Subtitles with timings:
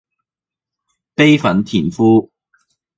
[1.13, 2.31] 悲憤填膺